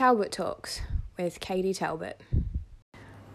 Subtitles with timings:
[0.00, 0.80] Talbot Talks
[1.18, 2.22] with Katie Talbot.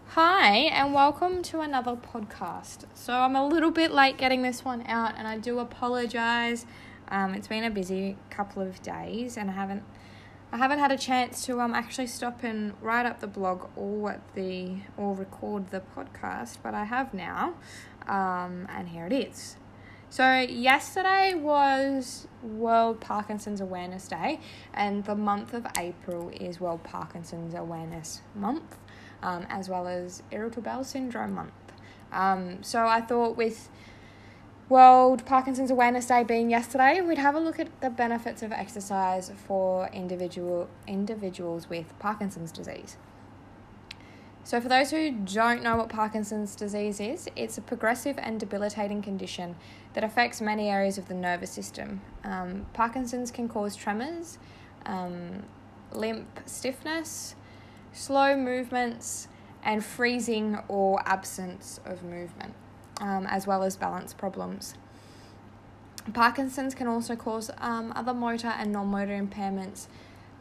[0.08, 2.86] Hi, and welcome to another podcast.
[2.96, 6.66] So, I'm a little bit late getting this one out, and I do apologize.
[7.10, 9.84] Um, it's been a busy couple of days, and I haven't
[10.52, 14.20] I haven't had a chance to um actually stop and write up the blog or
[14.34, 17.54] the or record the podcast, but I have now,
[18.08, 19.58] um, and here it is.
[20.10, 24.40] So yesterday was World Parkinson's Awareness Day,
[24.74, 28.78] and the month of April is World Parkinson's Awareness Month,
[29.22, 31.54] um, as well as Irritable Bowel Syndrome Month.
[32.14, 33.70] Um, so I thought with
[34.70, 39.32] World Parkinson's Awareness Day being yesterday, we'd have a look at the benefits of exercise
[39.36, 42.96] for individual individuals with Parkinson's disease.
[44.46, 49.02] So, for those who don't know what Parkinson's disease is, it's a progressive and debilitating
[49.02, 49.56] condition
[49.94, 52.02] that affects many areas of the nervous system.
[52.24, 54.38] Um, Parkinson's can cause tremors,
[54.86, 55.42] um,
[55.92, 57.34] limp stiffness,
[57.92, 59.28] slow movements,
[59.64, 62.54] and freezing or absence of movement
[63.02, 64.76] um, as well as balance problems.
[66.14, 69.88] Parkinson's can also cause um, other motor and non motor impairments,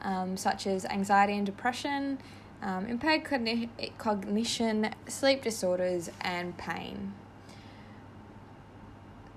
[0.02, 2.18] um, such as anxiety and depression,
[2.64, 7.12] um, impaired cogni- cognition, sleep disorders, and pain.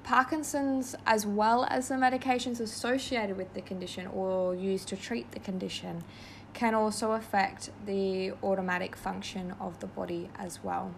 [0.03, 5.39] Parkinson's, as well as the medications associated with the condition or used to treat the
[5.39, 6.05] condition,
[6.53, 10.95] can also affect the automatic function of the body as well.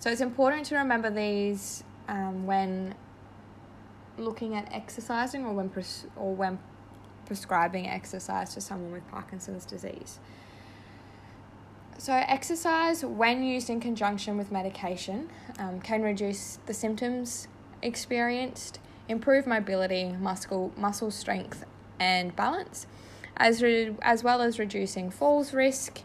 [0.00, 2.96] So it's important to remember these um, when
[4.18, 6.58] looking at exercising or when pres- or when
[7.24, 10.18] prescribing exercise to someone with Parkinson's disease.
[12.00, 17.48] So, exercise, when used in conjunction with medication, um, can reduce the symptoms
[17.82, 21.64] experienced, improve mobility, muscle, muscle strength,
[21.98, 22.86] and balance,
[23.36, 26.02] as, re- as well as reducing falls risk,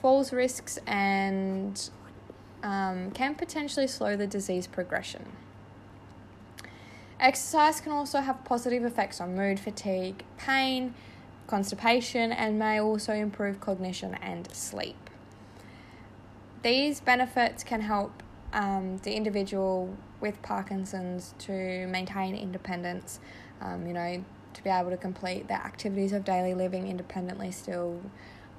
[0.00, 1.88] falls risks, and
[2.64, 5.24] um, can potentially slow the disease progression.
[7.20, 10.94] Exercise can also have positive effects on mood, fatigue, pain,
[11.46, 14.96] constipation, and may also improve cognition and sleep.
[16.62, 23.18] These benefits can help um, the individual with Parkinson's to maintain independence,
[23.60, 24.24] um, you know,
[24.54, 28.00] to be able to complete their activities of daily living independently still,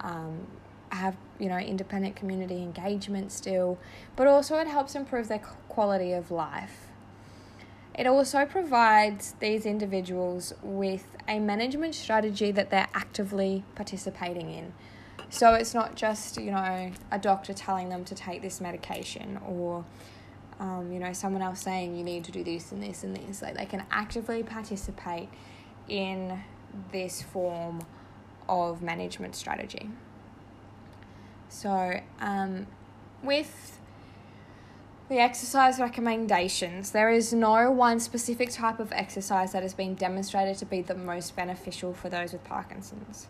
[0.02, 0.48] um,
[0.94, 3.80] have you know independent community engagement still
[4.16, 6.88] but also it helps improve their quality of life.
[7.96, 14.74] It also provides these individuals with a management strategy that they're actively participating in
[15.34, 19.84] so it's not just you know a doctor telling them to take this medication or
[20.60, 23.42] um, you know someone else saying you need to do this and this and this
[23.42, 25.30] like they can actively participate
[25.88, 26.42] in
[26.92, 27.86] this form
[28.48, 29.90] of management strategy
[31.54, 32.66] so, um,
[33.22, 33.80] with
[35.08, 40.58] the exercise recommendations, there is no one specific type of exercise that has been demonstrated
[40.58, 43.28] to be the most beneficial for those with Parkinson's.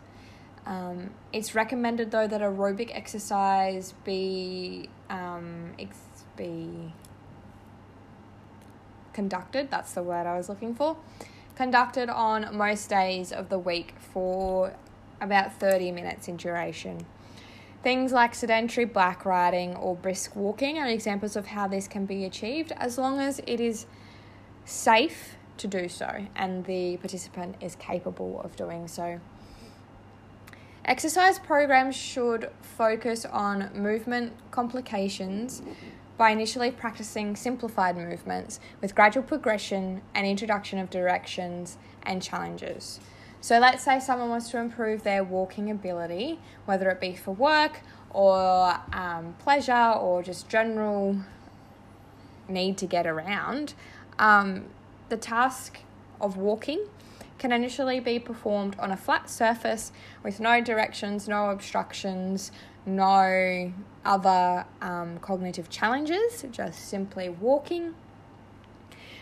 [0.66, 6.94] Um, it's recommended though that aerobic exercise be um, ex- be
[9.14, 9.70] conducted.
[9.70, 10.98] That's the word I was looking for.
[11.56, 14.74] Conducted on most days of the week for
[15.20, 17.06] about thirty minutes in duration.
[17.84, 22.24] Things like sedentary bike riding or brisk walking are examples of how this can be
[22.24, 23.86] achieved as long as it is
[24.64, 29.20] safe to do so and the participant is capable of doing so.
[30.86, 35.62] Exercise programs should focus on movement complications
[36.18, 43.00] by initially practicing simplified movements with gradual progression and introduction of directions and challenges.
[43.40, 47.80] So let's say someone wants to improve their walking ability, whether it be for work
[48.10, 51.18] or um, pleasure or just general
[52.50, 53.74] need to get around.
[54.20, 54.66] Um,
[55.08, 55.80] the task
[56.20, 56.86] of walking
[57.44, 59.92] can initially be performed on a flat surface
[60.24, 62.54] with no directions, no obstructions,
[62.86, 63.74] no
[64.06, 67.94] other um, cognitive challenges, just simply walking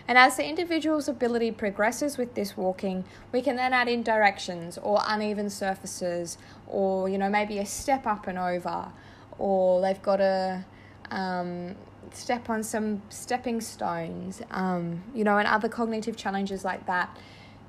[0.07, 4.77] and as the individual's ability progresses with this walking, we can then add in directions
[4.77, 6.37] or uneven surfaces,
[6.67, 8.91] or you know maybe a step up and over,
[9.39, 10.65] or they've got a
[11.11, 11.75] um,
[12.11, 17.17] step on some stepping stones, um, you know, and other cognitive challenges like that.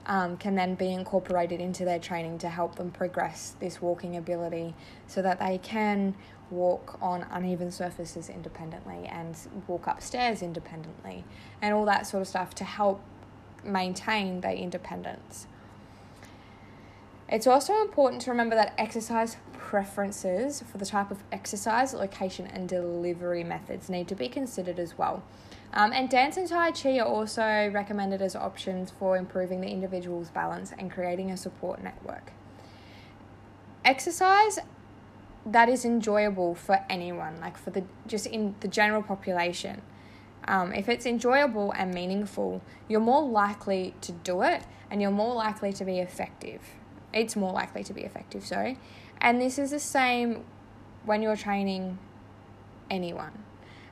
[0.05, 4.75] Um, can then be incorporated into their training to help them progress this walking ability
[5.07, 6.17] so that they can
[6.51, 11.25] walk on uneven surfaces independently and walk upstairs independently
[11.61, 13.01] and all that sort of stuff to help
[13.65, 15.47] maintain their independence.
[17.33, 22.69] It's also important to remember that exercise preferences for the type of exercise, location, and
[22.69, 25.23] delivery methods need to be considered as well.
[25.73, 30.29] Um, and dance and Tai Chi are also recommended as options for improving the individual's
[30.29, 32.33] balance and creating a support network.
[33.83, 34.59] Exercise
[35.47, 39.81] that is enjoyable for anyone, like for the just in the general population.
[40.47, 45.35] Um, if it's enjoyable and meaningful, you're more likely to do it and you're more
[45.35, 46.61] likely to be effective.
[47.13, 48.79] It's more likely to be effective, sorry.
[49.21, 50.45] And this is the same
[51.05, 51.99] when you're training
[52.91, 53.33] anyone.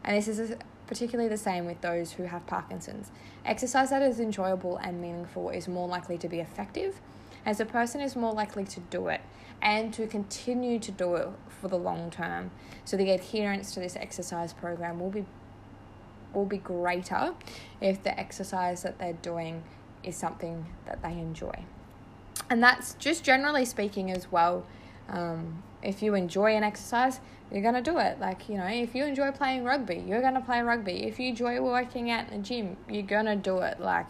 [0.05, 0.55] And this is
[0.87, 3.11] particularly the same with those who have Parkinson's.
[3.45, 7.01] Exercise that is enjoyable and meaningful is more likely to be effective,
[7.47, 9.21] as a person is more likely to do it
[9.63, 12.51] and to continue to do it for the long term.
[12.85, 15.25] So the adherence to this exercise program will be
[16.33, 17.35] will be greater
[17.81, 19.65] if the exercise that they're doing
[20.05, 21.65] is something that they enjoy.
[22.51, 24.67] And that's just generally speaking as well.
[25.09, 27.21] Um, if you enjoy an exercise,
[27.51, 28.21] you're going to do it.
[28.21, 31.05] Like, you know, if you enjoy playing rugby, you're going to play rugby.
[31.05, 33.81] If you enjoy working out in the gym, you're going to do it.
[33.81, 34.09] Like,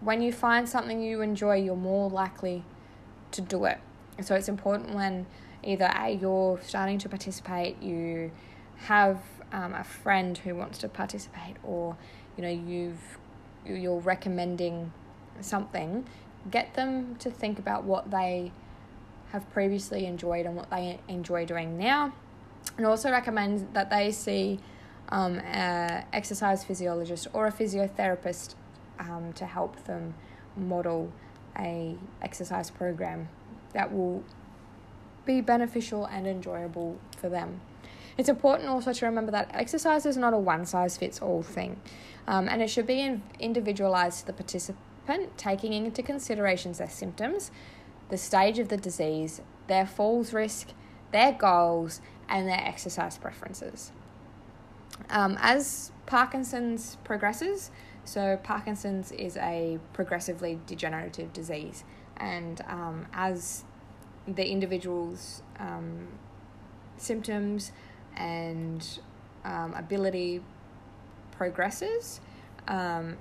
[0.00, 2.64] when you find something you enjoy, you're more likely
[3.30, 3.78] to do it.
[4.20, 5.26] So it's important when
[5.62, 8.30] either A, you're starting to participate, you
[8.76, 9.22] have
[9.52, 11.96] um, a friend who wants to participate, or
[12.36, 13.18] you know you've
[13.64, 14.92] you're recommending
[15.40, 16.04] something,
[16.50, 18.52] get them to think about what they
[19.30, 22.12] have previously enjoyed and what they enjoy doing now,
[22.76, 24.60] and also recommend that they see
[25.08, 28.54] um, an exercise physiologist or a physiotherapist
[28.98, 30.14] um, to help them
[30.56, 31.12] model
[31.58, 33.28] a exercise program
[33.72, 34.22] that will
[35.24, 37.60] be beneficial and enjoyable for them.
[38.18, 41.80] It's important also to remember that exercise is not a one size fits all thing,
[42.26, 44.78] um, and it should be individualized to the participant,
[45.36, 47.50] taking into consideration their symptoms,
[48.08, 50.68] the stage of the disease, their falls risk,
[51.12, 53.92] their goals, and their exercise preferences.
[55.10, 57.70] Um, as Parkinson's progresses,
[58.04, 61.84] so Parkinson's is a progressively degenerative disease,
[62.16, 63.64] and um, as
[64.26, 66.08] the individual's um,
[66.96, 67.72] symptoms
[68.16, 68.98] and
[69.44, 70.42] um, ability
[71.32, 72.20] progresses,
[72.68, 73.16] um,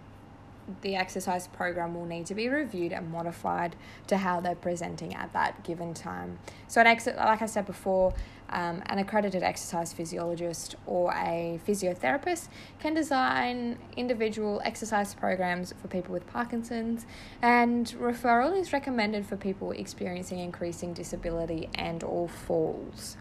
[0.82, 3.76] the exercise program will need to be reviewed and modified
[4.08, 6.40] to how they're presenting at that given time.
[6.68, 8.14] So, an ex- like I said before,
[8.50, 16.12] um, an accredited exercise physiologist or a physiotherapist can design individual exercise programs for people
[16.12, 17.06] with Parkinson's,
[17.42, 23.16] and referral is recommended for people experiencing increasing disability and or falls.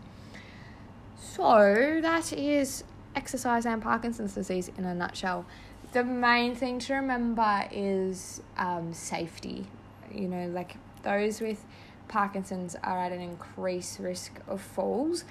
[1.16, 5.44] So that is exercise and Parkinson's disease in a nutshell.
[5.92, 9.66] The main thing to remember is um, safety.
[10.12, 11.64] You know, like those with
[12.08, 15.24] Parkinson's are at an increased risk of falls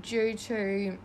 [0.00, 0.98] due to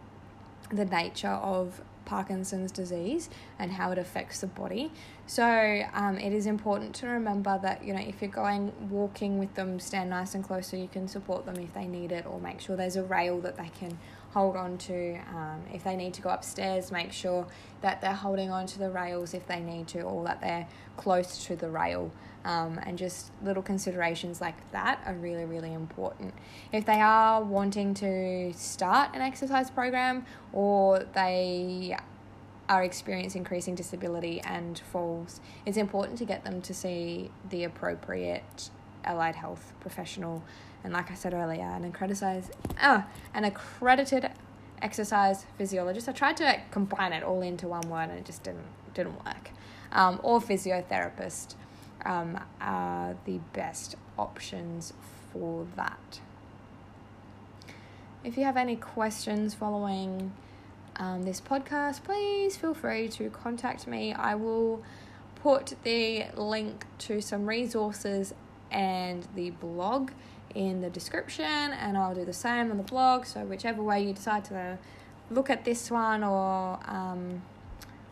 [0.72, 4.92] the nature of Parkinson's disease and how it affects the body.
[5.28, 9.54] So um, it is important to remember that you know if you're going walking with
[9.56, 12.40] them, stand nice and close so you can support them if they need it, or
[12.40, 13.98] make sure there's a rail that they can
[14.36, 15.18] hold on to.
[15.34, 17.48] Um, if they need to go upstairs, make sure
[17.80, 20.68] that they're holding on to the rails if they need to, or that they're
[20.98, 22.12] close to the rail.
[22.44, 26.34] Um, and just little considerations like that are really, really important.
[26.74, 31.98] If they are wanting to start an exercise program or they
[32.68, 38.70] are experiencing increasing disability and falls, it's important to get them to see the appropriate
[39.06, 40.44] allied health professional.
[40.84, 42.44] And like I said earlier, an accredited,
[42.80, 43.02] uh,
[43.34, 44.32] an accredited
[44.82, 46.08] exercise physiologist.
[46.10, 49.52] I tried to combine it all into one word and it just didn't didn't work.
[49.92, 51.56] Um, or physiotherapist
[52.06, 54.94] um, are the best options
[55.32, 56.20] for that.
[58.24, 60.32] If you have any questions following
[60.96, 64.14] um, this podcast, please feel free to contact me.
[64.14, 64.84] I will
[65.44, 68.34] put the link to some resources
[68.75, 70.12] and the blog
[70.53, 73.25] in the description, and I'll do the same on the blog.
[73.25, 74.77] So, whichever way you decide to
[75.32, 77.41] look at this one, or um,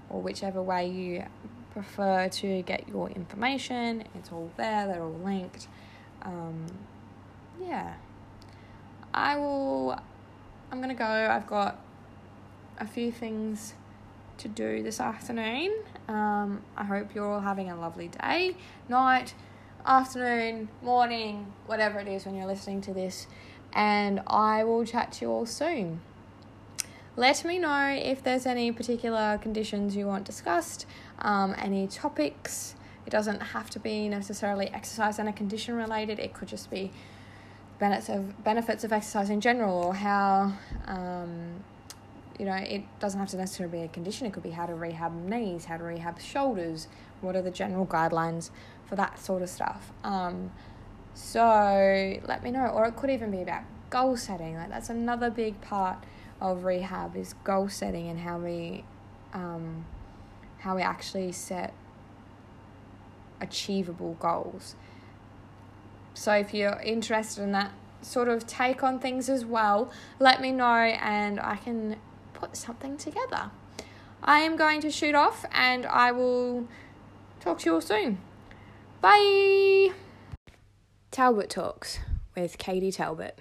[0.09, 1.23] or whichever way you
[1.71, 4.03] prefer to get your information.
[4.15, 5.67] It's all there, they're all linked.
[6.21, 6.65] Um,
[7.61, 7.95] yeah.
[9.13, 9.99] I will.
[10.71, 11.05] I'm gonna go.
[11.05, 11.79] I've got
[12.79, 13.73] a few things
[14.37, 15.71] to do this afternoon.
[16.07, 18.55] Um, I hope you're all having a lovely day,
[18.89, 19.35] night,
[19.85, 23.27] afternoon, morning, whatever it is when you're listening to this.
[23.73, 26.01] And I will chat to you all soon.
[27.15, 30.85] Let me know if there's any particular conditions you want discussed,
[31.19, 32.75] um, any topics
[33.05, 36.19] It doesn't have to be necessarily exercise and a condition related.
[36.19, 36.91] It could just be
[37.79, 40.53] benefits of benefits of exercise in general, or how
[40.85, 41.63] um,
[42.39, 44.27] you know it doesn't have to necessarily be a condition.
[44.27, 46.87] It could be how to rehab knees, how to rehab shoulders.
[47.21, 48.49] What are the general guidelines
[48.85, 49.91] for that sort of stuff?
[50.03, 50.51] Um,
[51.13, 54.55] so let me know, or it could even be about goal setting.
[54.55, 56.03] Like that's another big part
[56.41, 58.83] of rehab is goal setting and how we
[59.33, 59.85] um,
[60.59, 61.73] how we actually set
[63.39, 64.75] achievable goals.
[66.13, 67.71] So if you're interested in that
[68.01, 71.97] sort of take on things as well, let me know and I can
[72.55, 73.51] something together.
[74.23, 76.67] I am going to shoot off and I will
[77.39, 78.19] talk to you all soon.
[79.01, 79.91] Bye.
[81.11, 81.99] Talbot Talks
[82.35, 83.37] with Katie Talbot.